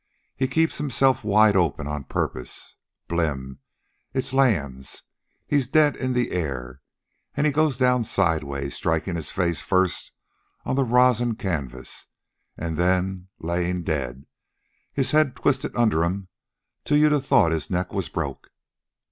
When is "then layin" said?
12.77-13.83